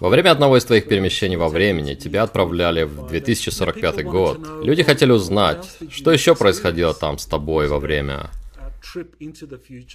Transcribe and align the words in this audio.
Во 0.00 0.08
время 0.08 0.30
одного 0.30 0.56
из 0.56 0.64
твоих 0.64 0.88
перемещений 0.88 1.36
во 1.36 1.48
времени 1.48 1.94
тебя 1.94 2.22
отправляли 2.22 2.84
в 2.84 3.06
2045 3.06 4.04
год. 4.04 4.38
Люди 4.62 4.82
хотели 4.82 5.12
узнать, 5.12 5.78
что 5.90 6.12
еще 6.12 6.34
происходило 6.34 6.94
там 6.94 7.18
с 7.18 7.26
тобой 7.26 7.68
во 7.68 7.78
время 7.78 8.30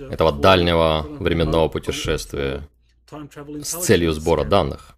этого 0.10 0.32
дальнего 0.32 1.06
временного 1.20 1.68
путешествия 1.70 2.68
с 3.62 3.86
целью 3.86 4.14
сбора 4.14 4.44
данных. 4.44 4.96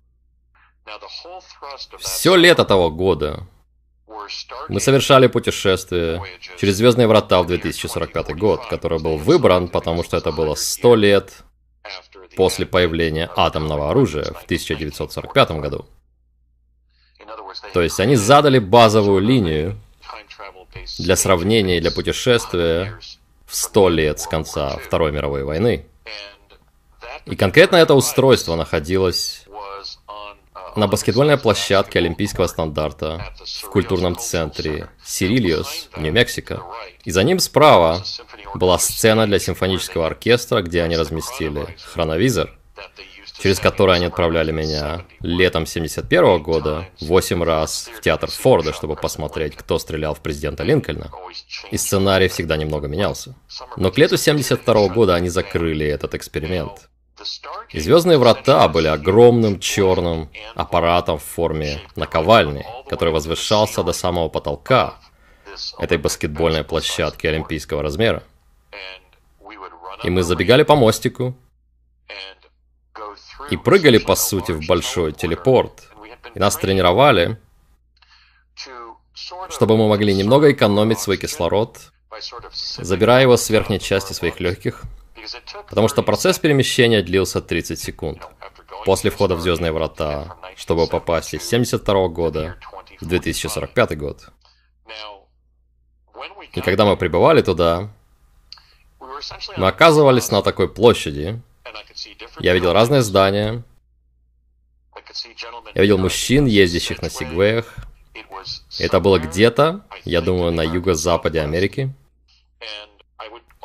Все 1.99 2.35
лето 2.35 2.65
того 2.65 2.89
года 2.89 3.47
мы 4.69 4.79
совершали 4.79 5.27
путешествие 5.27 6.21
через 6.57 6.75
Звездные 6.75 7.07
врата 7.07 7.41
в 7.41 7.47
2045 7.47 8.35
год, 8.37 8.65
который 8.69 8.99
был 8.99 9.17
выбран, 9.17 9.67
потому 9.67 10.03
что 10.03 10.17
это 10.17 10.31
было 10.31 10.55
100 10.55 10.95
лет 10.95 11.43
после 12.35 12.65
появления 12.65 13.29
атомного 13.35 13.91
оружия 13.91 14.25
в 14.25 14.43
1945 14.43 15.51
году. 15.51 15.85
То 17.73 17.81
есть 17.81 17.99
они 17.99 18.15
задали 18.15 18.59
базовую 18.59 19.21
линию 19.21 19.77
для 20.99 21.15
сравнения 21.15 21.77
и 21.77 21.81
для 21.81 21.91
путешествия 21.91 22.99
в 23.45 23.55
100 23.55 23.89
лет 23.89 24.19
с 24.19 24.27
конца 24.27 24.77
Второй 24.77 25.11
мировой 25.11 25.43
войны. 25.43 25.85
И 27.25 27.35
конкретно 27.35 27.75
это 27.75 27.93
устройство 27.93 28.55
находилось 28.55 29.45
на 30.75 30.87
баскетбольной 30.87 31.37
площадке 31.37 31.99
олимпийского 31.99 32.47
стандарта 32.47 33.33
в 33.61 33.69
культурном 33.69 34.15
центре 34.15 34.89
Сирилиус, 35.03 35.89
Нью-Мексико. 35.97 36.63
И 37.03 37.11
за 37.11 37.23
ним 37.23 37.39
справа 37.39 38.03
была 38.55 38.77
сцена 38.79 39.27
для 39.27 39.39
симфонического 39.39 40.07
оркестра, 40.07 40.61
где 40.61 40.83
они 40.83 40.97
разместили 40.97 41.75
хроновизор, 41.93 42.49
через 43.41 43.59
который 43.59 43.95
они 43.95 44.05
отправляли 44.05 44.51
меня 44.51 45.05
летом 45.21 45.65
71 45.65 46.41
года 46.41 46.87
8 47.01 47.43
раз 47.43 47.89
в 47.95 48.01
театр 48.01 48.29
Форда, 48.29 48.73
чтобы 48.73 48.95
посмотреть, 48.95 49.55
кто 49.55 49.79
стрелял 49.79 50.13
в 50.13 50.19
президента 50.19 50.63
Линкольна. 50.63 51.11
И 51.71 51.77
сценарий 51.77 52.27
всегда 52.27 52.57
немного 52.57 52.87
менялся. 52.87 53.35
Но 53.77 53.91
к 53.91 53.97
лету 53.97 54.17
72 54.17 54.87
года 54.89 55.15
они 55.15 55.29
закрыли 55.29 55.85
этот 55.85 56.15
эксперимент. 56.15 56.89
И 57.69 57.79
звездные 57.79 58.17
врата 58.17 58.67
были 58.67 58.87
огромным 58.87 59.59
черным 59.59 60.29
аппаратом 60.55 61.19
в 61.19 61.23
форме 61.23 61.79
наковальни, 61.95 62.65
который 62.89 63.13
возвышался 63.13 63.83
до 63.83 63.93
самого 63.93 64.29
потолка 64.29 64.95
этой 65.79 65.97
баскетбольной 65.97 66.63
площадки 66.63 67.27
олимпийского 67.27 67.83
размера. 67.83 68.23
И 70.03 70.09
мы 70.09 70.23
забегали 70.23 70.63
по 70.63 70.75
мостику 70.75 71.35
и 73.49 73.57
прыгали, 73.57 73.97
по 73.97 74.15
сути, 74.15 74.51
в 74.51 74.65
большой 74.67 75.11
телепорт. 75.11 75.89
И 76.33 76.39
нас 76.39 76.55
тренировали, 76.55 77.39
чтобы 79.49 79.77
мы 79.77 79.89
могли 79.89 80.13
немного 80.13 80.51
экономить 80.51 80.99
свой 80.99 81.17
кислород, 81.17 81.77
забирая 82.77 83.23
его 83.23 83.37
с 83.37 83.49
верхней 83.49 83.79
части 83.79 84.13
своих 84.13 84.39
легких 84.39 84.83
Потому 85.69 85.87
что 85.87 86.03
процесс 86.03 86.39
перемещения 86.39 87.01
длился 87.01 87.41
30 87.41 87.79
секунд. 87.79 88.27
После 88.85 89.11
входа 89.11 89.35
в 89.35 89.41
Звездные 89.41 89.71
врата, 89.71 90.37
чтобы 90.55 90.87
попасть 90.87 91.33
из 91.33 91.47
72 91.47 92.07
года 92.07 92.57
в 92.99 93.05
2045 93.05 93.97
год. 93.97 94.29
И 96.53 96.61
когда 96.61 96.85
мы 96.85 96.97
прибывали 96.97 97.41
туда, 97.41 97.93
мы 99.57 99.67
оказывались 99.67 100.31
на 100.31 100.41
такой 100.41 100.67
площади. 100.67 101.41
Я 102.39 102.53
видел 102.53 102.73
разные 102.73 103.01
здания. 103.01 103.63
Я 105.75 105.81
видел 105.81 105.97
мужчин, 105.97 106.45
ездящих 106.45 107.01
на 107.01 107.09
сигвеях. 107.09 107.75
Это 108.79 108.99
было 108.99 109.19
где-то, 109.19 109.81
я 110.05 110.21
думаю, 110.21 110.51
на 110.51 110.61
юго-западе 110.61 111.41
Америки. 111.41 111.93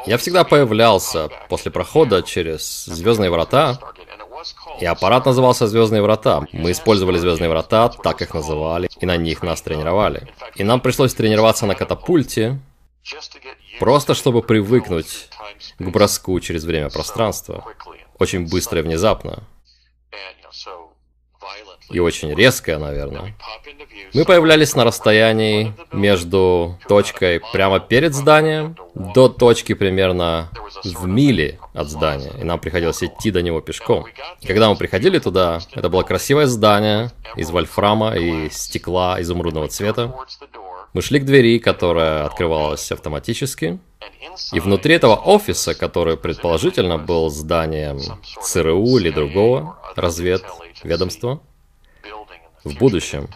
Я 0.06 0.18
всегда 0.18 0.44
появлялся 0.44 1.28
после 1.48 1.72
прохода 1.72 2.22
через 2.22 2.84
Звездные 2.84 3.30
врата, 3.30 3.78
и 4.80 4.84
аппарат 4.84 5.26
назывался 5.26 5.66
Звездные 5.66 6.02
врата. 6.02 6.42
Мы 6.52 6.72
использовали 6.72 7.18
Звездные 7.18 7.50
врата, 7.50 7.88
так 7.88 8.22
их 8.22 8.34
называли, 8.34 8.88
и 9.00 9.06
на 9.06 9.16
них 9.16 9.42
нас 9.42 9.62
тренировали. 9.62 10.28
И 10.54 10.64
нам 10.64 10.80
пришлось 10.80 11.14
тренироваться 11.14 11.66
на 11.66 11.74
катапульте, 11.74 12.60
просто 13.78 14.14
чтобы 14.14 14.42
привыкнуть 14.42 15.28
к 15.78 15.88
броску 15.88 16.38
через 16.40 16.64
время-пространство. 16.64 17.64
Очень 18.18 18.48
быстро 18.48 18.80
и 18.80 18.82
внезапно 18.82 19.44
и 21.90 22.00
очень 22.00 22.34
резкая, 22.34 22.78
наверное. 22.78 23.34
Мы 24.12 24.24
появлялись 24.24 24.74
на 24.74 24.84
расстоянии 24.84 25.72
между 25.92 26.78
точкой 26.88 27.40
прямо 27.52 27.80
перед 27.80 28.14
зданием 28.14 28.76
до 28.94 29.28
точки 29.28 29.74
примерно 29.74 30.50
в 30.84 31.06
миле 31.06 31.58
от 31.74 31.88
здания, 31.88 32.32
и 32.40 32.44
нам 32.44 32.58
приходилось 32.58 33.02
идти 33.02 33.30
до 33.30 33.42
него 33.42 33.60
пешком. 33.60 34.06
И 34.40 34.46
когда 34.46 34.68
мы 34.68 34.76
приходили 34.76 35.18
туда, 35.18 35.60
это 35.72 35.88
было 35.88 36.02
красивое 36.02 36.46
здание 36.46 37.10
из 37.36 37.50
вольфрама 37.50 38.16
и 38.16 38.50
стекла 38.50 39.20
изумрудного 39.20 39.68
цвета. 39.68 40.14
Мы 40.92 41.02
шли 41.02 41.20
к 41.20 41.24
двери, 41.24 41.58
которая 41.58 42.24
открывалась 42.24 42.90
автоматически, 42.90 43.78
и 44.52 44.60
внутри 44.60 44.94
этого 44.94 45.16
офиса, 45.16 45.74
который 45.74 46.16
предположительно 46.16 46.98
был 46.98 47.28
зданием 47.30 47.98
ЦРУ 48.42 48.98
или 48.98 49.10
другого 49.10 49.78
разведведомства, 49.94 51.40
в 52.64 52.74
будущем. 52.78 53.28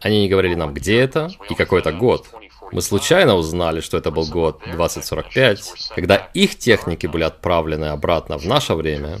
Они 0.00 0.22
не 0.22 0.28
говорили 0.28 0.54
нам, 0.54 0.72
где 0.72 1.00
это 1.00 1.30
и 1.50 1.54
какой 1.54 1.80
это 1.80 1.92
год. 1.92 2.26
Мы 2.70 2.82
случайно 2.82 3.34
узнали, 3.34 3.80
что 3.80 3.96
это 3.96 4.10
был 4.10 4.26
год 4.26 4.60
2045, 4.64 5.90
когда 5.94 6.16
их 6.34 6.58
техники 6.58 7.06
были 7.06 7.24
отправлены 7.24 7.86
обратно 7.86 8.36
в 8.38 8.44
наше 8.44 8.74
время, 8.74 9.20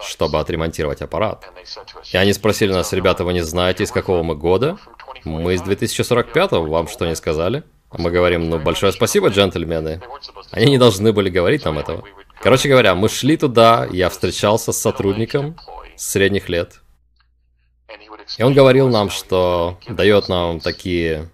чтобы 0.00 0.40
отремонтировать 0.40 1.02
аппарат. 1.02 1.44
И 2.12 2.16
они 2.16 2.32
спросили 2.32 2.72
нас, 2.72 2.92
ребята, 2.92 3.24
вы 3.24 3.34
не 3.34 3.42
знаете, 3.42 3.84
из 3.84 3.90
какого 3.90 4.22
мы 4.22 4.34
года? 4.36 4.78
Мы 5.24 5.54
из 5.54 5.62
2045, 5.62 6.52
вам 6.52 6.88
что 6.88 7.06
не 7.06 7.16
сказали? 7.16 7.62
Мы 7.92 8.10
говорим, 8.10 8.50
ну, 8.50 8.58
большое 8.58 8.92
спасибо, 8.92 9.28
джентльмены. 9.28 10.02
Они 10.50 10.66
не 10.66 10.78
должны 10.78 11.12
были 11.12 11.30
говорить 11.30 11.64
нам 11.64 11.78
этого. 11.78 12.04
Короче 12.42 12.68
говоря, 12.68 12.94
мы 12.94 13.08
шли 13.08 13.36
туда, 13.36 13.88
я 13.90 14.08
встречался 14.10 14.72
с 14.72 14.78
сотрудником 14.78 15.56
средних 15.96 16.48
лет, 16.48 16.80
и 18.36 18.42
он 18.42 18.52
говорил 18.52 18.88
нам, 18.88 19.10
что 19.10 19.78
дает 19.88 20.28
нам 20.28 20.60
такие 20.60 21.30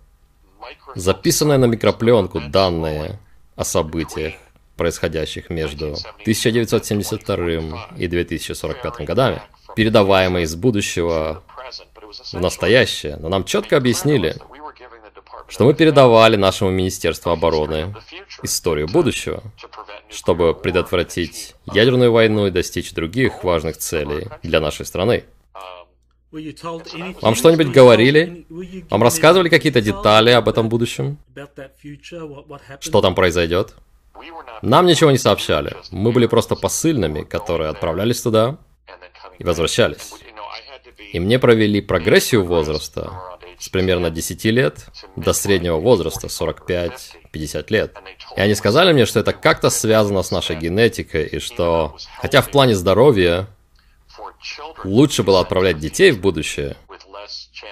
записанные 0.94 1.58
на 1.58 1.64
микропленку 1.64 2.40
данные 2.40 3.18
о 3.56 3.64
событиях, 3.64 4.34
происходящих 4.76 5.50
между 5.50 5.94
1972 6.22 7.88
и 7.96 8.06
2045 8.06 9.06
годами, 9.06 9.42
передаваемые 9.76 10.44
из 10.44 10.54
будущего 10.54 11.42
в 12.32 12.40
настоящее. 12.40 13.16
Но 13.16 13.28
нам 13.28 13.44
четко 13.44 13.76
объяснили, 13.76 14.36
что 15.48 15.64
мы 15.64 15.74
передавали 15.74 16.36
нашему 16.36 16.70
Министерству 16.70 17.30
обороны 17.30 17.94
историю 18.42 18.88
будущего, 18.88 19.42
чтобы 20.10 20.54
предотвратить 20.54 21.54
ядерную 21.72 22.12
войну 22.12 22.46
и 22.46 22.50
достичь 22.50 22.92
других 22.92 23.44
важных 23.44 23.76
целей 23.76 24.28
для 24.42 24.60
нашей 24.60 24.86
страны. 24.86 25.24
Вам 27.20 27.34
что-нибудь 27.36 27.68
говорили? 27.68 28.46
Вам 28.90 29.02
рассказывали 29.02 29.48
какие-то 29.48 29.80
детали 29.80 30.30
об 30.30 30.48
этом 30.48 30.68
будущем? 30.68 31.18
Что 32.80 33.00
там 33.00 33.14
произойдет? 33.14 33.74
Нам 34.62 34.86
ничего 34.86 35.10
не 35.10 35.18
сообщали. 35.18 35.76
Мы 35.90 36.12
были 36.12 36.26
просто 36.26 36.56
посыльными, 36.56 37.22
которые 37.22 37.70
отправлялись 37.70 38.20
туда 38.20 38.58
и 39.38 39.44
возвращались. 39.44 40.12
И 41.12 41.20
мне 41.20 41.38
провели 41.38 41.80
прогрессию 41.80 42.44
возраста 42.44 43.12
с 43.58 43.68
примерно 43.68 44.10
10 44.10 44.44
лет 44.46 44.86
до 45.16 45.32
среднего 45.32 45.78
возраста 45.78 46.26
45-50 46.26 47.66
лет. 47.68 47.96
И 48.36 48.40
они 48.40 48.54
сказали 48.54 48.92
мне, 48.92 49.06
что 49.06 49.20
это 49.20 49.32
как-то 49.32 49.70
связано 49.70 50.22
с 50.22 50.30
нашей 50.30 50.56
генетикой, 50.56 51.26
и 51.26 51.38
что, 51.38 51.96
хотя 52.20 52.42
в 52.42 52.50
плане 52.50 52.74
здоровья 52.74 53.48
Лучше 54.84 55.22
было 55.22 55.40
отправлять 55.40 55.78
детей 55.78 56.10
в 56.12 56.20
будущее 56.20 56.76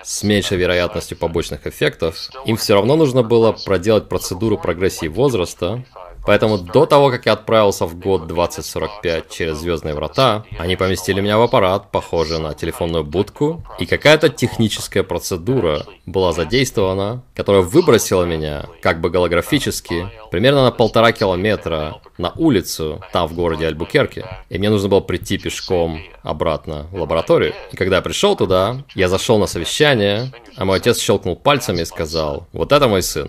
с 0.03 0.23
меньшей 0.23 0.57
вероятностью 0.57 1.17
побочных 1.19 1.67
эффектов. 1.67 2.31
Им 2.47 2.57
все 2.57 2.75
равно 2.75 2.97
нужно 2.97 3.23
было 3.23 3.53
проделать 3.53 4.09
процедуру 4.09 4.57
прогрессии 4.57 5.07
возраста 5.07 5.85
Поэтому 6.25 6.59
до 6.59 6.87
того, 6.87 7.11
как 7.11 7.27
я 7.27 7.33
отправился 7.33 7.87
в 7.87 7.99
год 7.99 8.27
2045 8.27 9.29
через 9.31 9.59
Звездные 9.59 9.95
врата, 9.95 10.45
они 10.59 10.77
поместили 10.77 11.21
меня 11.21 11.39
в 11.39 11.43
аппарат, 11.43 11.91
похожий 11.91 12.39
на 12.39 12.55
телефонную 12.55 13.05
будку, 13.05 13.65
и 13.79 13.87
какая-то 13.87 14.29
техническая 14.29 15.03
процедура 15.03 15.85
была 16.07 16.33
задействована, 16.33 17.23
которая 17.35 17.63
выбросила 17.63 18.25
меня, 18.25 18.67
как 18.81 19.01
бы 19.01 19.11
голографически, 19.11 20.09
примерно 20.31 20.65
на 20.65 20.71
полтора 20.71 21.13
километра 21.13 22.01
на 22.19 22.33
улицу, 22.37 23.03
там 23.13 23.27
в 23.27 23.35
городе 23.35 23.67
Альбукерке. 23.67 24.25
И 24.49 24.59
мне 24.59 24.71
нужно 24.71 24.89
было 24.89 25.01
прийти 25.01 25.39
пешком 25.39 26.01
обратно 26.23 26.87
в 26.93 27.01
лабораторию. 27.01 27.55
И 27.73 27.77
когда 27.77 27.97
я 27.97 28.03
пришел 28.03 28.37
туда, 28.37 28.85
я 28.95 29.09
зашел 29.09 29.39
на 29.39 29.47
совещание, 29.47 30.33
а 30.57 30.65
мой 30.65 30.79
отец 30.79 31.01
щелкнул 31.01 31.37
пальцами 31.37 31.83
и 31.83 31.85
сказал, 31.85 32.47
вот 32.53 32.73
это 32.73 32.89
мой 32.89 33.03
сын. 33.03 33.29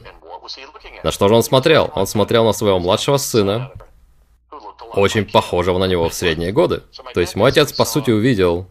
На 1.04 1.12
что 1.12 1.28
же 1.28 1.36
он 1.36 1.44
смотрел? 1.44 1.92
Он 1.96 2.08
смотрел 2.08 2.46
на 2.46 2.54
своего 2.54 2.80
младшего 2.80 3.18
сына, 3.18 3.72
очень 4.94 5.26
похожего 5.26 5.78
на 5.78 5.86
него 5.86 6.08
в 6.08 6.14
средние 6.14 6.52
годы. 6.52 6.84
То 7.14 7.20
есть 7.20 7.36
мой 7.36 7.50
отец, 7.50 7.74
по 7.74 7.86
сути, 7.86 8.12
увидел 8.12 8.68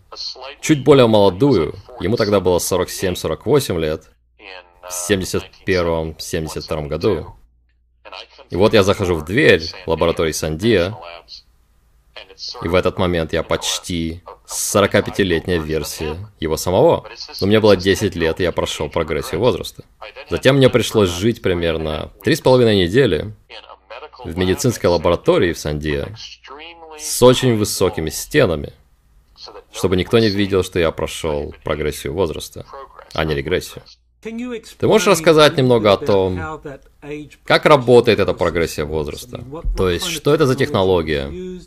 чуть 0.60 0.82
более 0.84 1.06
молодую, 1.06 1.74
ему 2.00 2.16
тогда 2.16 2.40
было 2.40 2.58
47-48 2.58 3.78
лет, 3.78 4.04
в 4.82 5.10
71-72 5.10 6.86
году. 6.86 7.36
И 8.50 8.56
вот 8.56 8.74
я 8.74 8.82
захожу 8.82 9.14
в 9.16 9.24
дверь 9.24 9.62
лаборатории 9.86 10.32
Сандия, 10.32 10.96
и 12.62 12.68
в 12.68 12.74
этот 12.74 12.98
момент 12.98 13.32
я 13.32 13.42
почти 13.42 14.22
45-летняя 14.46 15.58
версия 15.58 16.16
его 16.40 16.56
самого. 16.56 17.06
Но 17.40 17.46
мне 17.46 17.60
было 17.60 17.76
10 17.76 18.14
лет, 18.16 18.40
и 18.40 18.42
я 18.42 18.52
прошел 18.52 18.88
прогрессию 18.88 19.40
возраста. 19.40 19.84
Затем 20.28 20.56
мне 20.56 20.68
пришлось 20.68 21.10
жить 21.10 21.42
примерно 21.42 22.10
3,5 22.24 22.74
недели 22.74 23.34
в 24.24 24.36
медицинской 24.36 24.90
лаборатории 24.90 25.52
в 25.52 25.58
Сандия 25.58 26.14
с 26.98 27.22
очень 27.22 27.56
высокими 27.56 28.10
стенами, 28.10 28.72
чтобы 29.72 29.96
никто 29.96 30.18
не 30.18 30.28
видел, 30.28 30.62
что 30.62 30.78
я 30.78 30.90
прошел 30.90 31.54
прогрессию 31.64 32.12
возраста, 32.12 32.66
а 33.14 33.24
не 33.24 33.34
регрессию. 33.34 33.82
Ты 34.22 34.86
можешь 34.86 35.08
рассказать 35.08 35.56
немного 35.56 35.92
о 35.92 35.96
том, 35.96 36.60
как 37.44 37.66
работает 37.66 38.20
эта 38.20 38.34
прогрессия 38.34 38.84
возраста? 38.84 39.44
То 39.76 39.90
есть, 39.90 40.06
что 40.06 40.32
это 40.32 40.46
за 40.46 40.54
технология? 40.54 41.60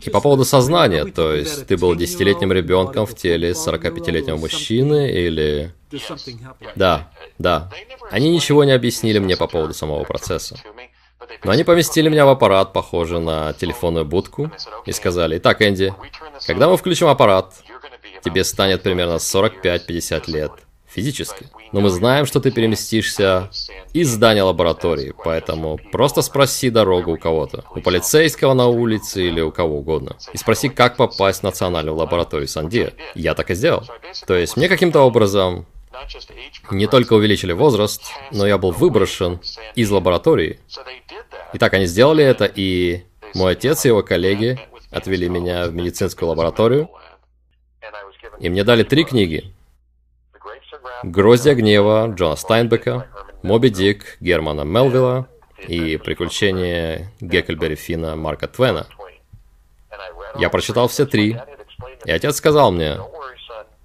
И 0.00 0.10
по 0.10 0.20
поводу 0.20 0.44
сознания, 0.44 1.04
то 1.04 1.34
есть 1.34 1.66
ты 1.66 1.76
был 1.76 1.94
десятилетним 1.94 2.50
ребенком 2.52 3.04
в 3.04 3.14
теле 3.14 3.50
45-летнего 3.50 4.36
мужчины 4.36 5.10
или... 5.10 5.74
Да, 6.76 7.10
да. 7.38 7.70
Они 8.10 8.30
ничего 8.30 8.64
не 8.64 8.72
объяснили 8.72 9.18
мне 9.18 9.36
по 9.36 9.46
поводу 9.46 9.74
самого 9.74 10.04
процесса. 10.04 10.56
Но 11.42 11.50
они 11.52 11.64
поместили 11.64 12.08
меня 12.08 12.24
в 12.26 12.30
аппарат, 12.30 12.72
похожий 12.72 13.20
на 13.20 13.52
телефонную 13.52 14.04
будку, 14.04 14.50
и 14.86 14.92
сказали, 14.92 15.38
«Итак, 15.38 15.60
Энди, 15.62 15.94
когда 16.46 16.68
мы 16.68 16.76
включим 16.76 17.08
аппарат, 17.08 17.54
тебе 18.22 18.44
станет 18.44 18.82
примерно 18.82 19.16
45-50 19.16 20.30
лет 20.30 20.52
физически. 20.94 21.46
Но 21.72 21.80
мы 21.80 21.90
знаем, 21.90 22.24
что 22.26 22.40
ты 22.40 22.50
переместишься 22.50 23.50
из 23.92 24.10
здания 24.10 24.42
лаборатории, 24.42 25.12
поэтому 25.24 25.78
просто 25.90 26.22
спроси 26.22 26.70
дорогу 26.70 27.14
у 27.14 27.18
кого-то. 27.18 27.64
У 27.74 27.80
полицейского 27.80 28.54
на 28.54 28.68
улице 28.68 29.26
или 29.26 29.40
у 29.40 29.50
кого 29.50 29.78
угодно. 29.78 30.16
И 30.32 30.38
спроси, 30.38 30.68
как 30.68 30.96
попасть 30.96 31.40
в 31.40 31.42
национальную 31.42 31.96
лабораторию 31.96 32.48
Санди. 32.48 32.92
Я 33.14 33.34
так 33.34 33.50
и 33.50 33.54
сделал. 33.54 33.84
То 34.26 34.34
есть 34.34 34.56
мне 34.56 34.68
каким-то 34.68 35.00
образом 35.00 35.66
не 36.70 36.86
только 36.86 37.14
увеличили 37.14 37.52
возраст, 37.52 38.02
но 38.32 38.46
я 38.46 38.58
был 38.58 38.70
выброшен 38.70 39.40
из 39.74 39.90
лаборатории. 39.90 40.58
Итак, 41.54 41.74
они 41.74 41.86
сделали 41.86 42.24
это, 42.24 42.44
и 42.46 43.04
мой 43.34 43.52
отец 43.52 43.84
и 43.84 43.88
его 43.88 44.02
коллеги 44.02 44.58
отвели 44.90 45.28
меня 45.28 45.66
в 45.66 45.74
медицинскую 45.74 46.28
лабораторию, 46.28 46.88
и 48.40 48.48
мне 48.48 48.64
дали 48.64 48.82
три 48.82 49.04
книги. 49.04 49.53
«Гроздья 51.06 51.54
гнева» 51.54 52.10
Джона 52.14 52.34
Стайнбека, 52.34 53.06
«Моби 53.42 53.68
Дик» 53.68 54.16
Германа 54.20 54.62
Мелвилла 54.62 55.28
и 55.68 55.98
«Приключения 55.98 57.12
Геккельбери 57.20 57.74
Фина» 57.74 58.16
Марка 58.16 58.48
Твена. 58.48 58.86
Я 60.38 60.48
прочитал 60.48 60.88
все 60.88 61.04
три, 61.04 61.36
и 62.06 62.10
отец 62.10 62.36
сказал 62.36 62.72
мне, 62.72 63.00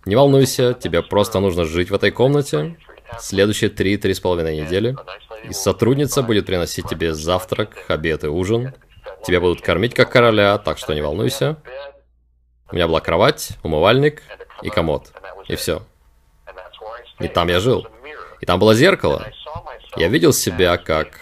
не 0.05 0.15
волнуйся, 0.15 0.73
тебе 0.73 1.03
просто 1.03 1.41
нужно 1.41 1.65
жить 1.65 1.91
в 1.91 1.93
этой 1.93 2.11
комнате 2.11 2.77
следующие 3.19 3.69
три-три 3.69 4.13
с 4.13 4.21
половиной 4.21 4.61
недели, 4.61 4.95
и 5.43 5.51
сотрудница 5.51 6.23
будет 6.23 6.45
приносить 6.45 6.87
тебе 6.87 7.13
завтрак, 7.13 7.83
обед 7.89 8.23
и 8.23 8.27
ужин. 8.27 8.73
Тебя 9.25 9.41
будут 9.41 9.59
кормить 9.59 9.93
как 9.93 10.09
короля, 10.09 10.57
так 10.57 10.77
что 10.77 10.93
не 10.93 11.01
волнуйся. 11.01 11.57
У 12.71 12.75
меня 12.75 12.87
была 12.87 13.01
кровать, 13.01 13.57
умывальник 13.61 14.23
и 14.61 14.69
комод. 14.69 15.11
И 15.49 15.57
все. 15.57 15.81
И 17.19 17.27
там 17.27 17.47
я 17.49 17.59
жил. 17.59 17.87
И 18.41 18.45
там 18.45 18.59
было 18.59 18.73
зеркало. 18.73 19.27
Я 19.95 20.07
видел 20.07 20.33
себя 20.33 20.77
как 20.77 21.19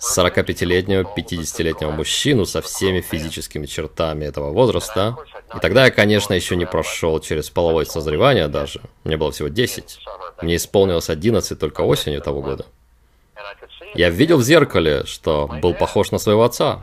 45-летнего, 0.00 1.02
50-летнего 1.16 1.90
мужчину 1.90 2.46
со 2.46 2.62
всеми 2.62 3.00
физическими 3.00 3.66
чертами 3.66 4.24
этого 4.24 4.50
возраста. 4.52 5.16
И 5.54 5.58
тогда 5.60 5.84
я, 5.84 5.90
конечно, 5.90 6.32
еще 6.32 6.56
не 6.56 6.66
прошел 6.66 7.20
через 7.20 7.50
половое 7.50 7.84
созревание 7.84 8.48
даже. 8.48 8.80
Мне 9.04 9.16
было 9.16 9.30
всего 9.30 9.48
10. 9.48 10.00
Мне 10.42 10.56
исполнилось 10.56 11.10
11 11.10 11.58
только 11.58 11.82
осенью 11.82 12.20
того 12.20 12.40
года. 12.40 12.66
Я 13.94 14.10
видел 14.10 14.38
в 14.38 14.42
зеркале, 14.42 15.04
что 15.04 15.48
был 15.60 15.74
похож 15.74 16.12
на 16.12 16.18
своего 16.18 16.44
отца, 16.44 16.80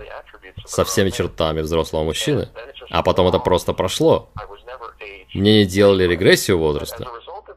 со 0.65 0.83
всеми 0.83 1.09
чертами 1.09 1.61
взрослого 1.61 2.03
мужчины. 2.03 2.49
А 2.89 3.01
потом 3.03 3.27
это 3.27 3.39
просто 3.39 3.73
прошло. 3.73 4.29
Мне 5.33 5.59
не 5.59 5.65
делали 5.65 6.05
регрессию 6.05 6.57
возраста. 6.57 7.07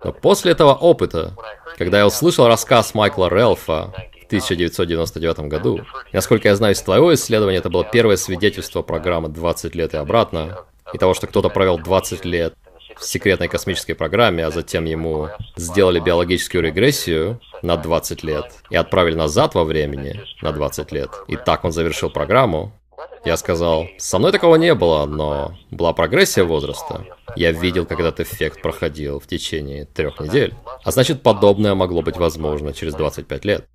Но 0.02 0.12
после 0.12 0.52
этого 0.52 0.74
опыта, 0.74 1.34
когда 1.76 1.98
я 1.98 2.06
услышал 2.06 2.46
рассказ 2.46 2.94
Майкла 2.94 3.28
Релфа 3.28 3.92
в 4.22 4.26
1999 4.26 5.40
году, 5.40 5.80
насколько 6.12 6.48
я 6.48 6.56
знаю 6.56 6.74
из 6.74 6.80
твоего 6.80 7.12
исследования, 7.14 7.58
это 7.58 7.70
было 7.70 7.84
первое 7.84 8.16
свидетельство 8.16 8.82
программы 8.82 9.28
«20 9.28 9.76
лет 9.76 9.94
и 9.94 9.98
обратно», 9.98 10.64
и 10.92 10.98
того, 10.98 11.14
что 11.14 11.26
кто-то 11.26 11.48
провел 11.48 11.78
20 11.78 12.24
лет 12.24 12.54
в 12.96 13.04
секретной 13.04 13.48
космической 13.48 13.94
программе, 13.94 14.44
а 14.44 14.50
затем 14.50 14.84
ему 14.84 15.28
сделали 15.56 16.00
биологическую 16.00 16.62
регрессию 16.62 17.40
на 17.62 17.76
20 17.76 18.22
лет 18.24 18.52
и 18.68 18.76
отправили 18.76 19.14
назад 19.14 19.54
во 19.54 19.64
времени 19.64 20.20
на 20.42 20.52
20 20.52 20.92
лет. 20.92 21.10
И 21.28 21.36
так 21.36 21.64
он 21.64 21.72
завершил 21.72 22.10
программу. 22.10 22.72
Я 23.24 23.36
сказал, 23.36 23.88
со 23.98 24.18
мной 24.18 24.32
такого 24.32 24.56
не 24.56 24.74
было, 24.74 25.04
но 25.06 25.56
была 25.70 25.92
прогрессия 25.92 26.44
возраста. 26.44 27.04
Я 27.36 27.52
видел, 27.52 27.86
как 27.86 28.00
этот 28.00 28.20
эффект 28.20 28.62
проходил 28.62 29.20
в 29.20 29.26
течение 29.26 29.84
трех 29.84 30.20
недель. 30.20 30.54
А 30.84 30.90
значит, 30.90 31.22
подобное 31.22 31.74
могло 31.74 32.02
быть 32.02 32.16
возможно 32.16 32.72
через 32.72 32.94
25 32.94 33.44
лет. 33.44 33.68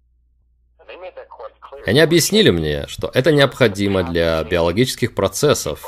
Они 1.85 1.99
объяснили 1.99 2.49
мне, 2.49 2.87
что 2.87 3.11
это 3.13 3.31
необходимо 3.31 4.03
для 4.03 4.43
биологических 4.43 5.13
процессов, 5.13 5.85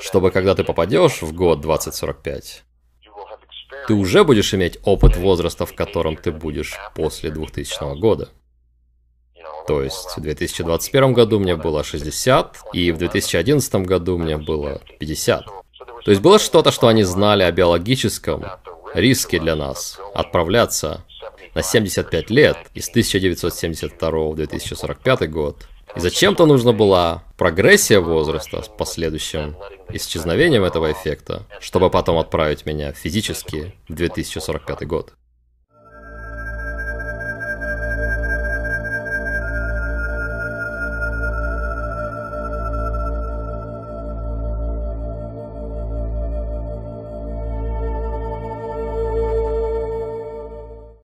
чтобы 0.00 0.30
когда 0.30 0.54
ты 0.54 0.64
попадешь 0.64 1.20
в 1.20 1.34
год 1.34 1.60
2045, 1.60 2.64
ты 3.86 3.94
уже 3.94 4.24
будешь 4.24 4.54
иметь 4.54 4.78
опыт 4.82 5.16
возраста, 5.16 5.66
в 5.66 5.74
котором 5.74 6.16
ты 6.16 6.32
будешь 6.32 6.74
после 6.94 7.30
2000 7.30 7.98
года. 7.98 8.30
То 9.66 9.82
есть 9.82 10.16
в 10.16 10.20
2021 10.20 11.12
году 11.12 11.38
мне 11.38 11.56
было 11.56 11.82
60, 11.82 12.58
и 12.72 12.92
в 12.92 12.98
2011 12.98 13.74
году 13.76 14.18
мне 14.18 14.36
было 14.36 14.80
50. 14.98 15.44
То 16.04 16.10
есть 16.10 16.20
было 16.20 16.38
что-то, 16.38 16.70
что 16.70 16.88
они 16.88 17.02
знали 17.02 17.42
о 17.42 17.50
биологическом 17.50 18.44
риске 18.94 19.40
для 19.40 19.56
нас 19.56 19.98
отправляться 20.14 21.02
на 21.54 21.62
75 21.62 22.30
лет 22.30 22.56
из 22.74 22.88
1972 22.90 24.10
в 24.10 24.34
2045 24.36 25.30
год. 25.30 25.66
И 25.96 26.00
зачем-то 26.00 26.44
нужна 26.44 26.72
была 26.72 27.22
прогрессия 27.36 28.00
возраста 28.00 28.62
с 28.62 28.68
последующим 28.68 29.56
исчезновением 29.90 30.64
этого 30.64 30.90
эффекта, 30.90 31.44
чтобы 31.60 31.88
потом 31.88 32.18
отправить 32.18 32.66
меня 32.66 32.92
физически 32.92 33.74
в 33.88 33.94
2045 33.94 34.86
год. 34.86 35.12